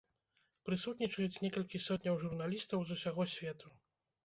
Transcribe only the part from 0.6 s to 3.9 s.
Прысутнічаюць некалькі сотняў журналістаў з усяго свету.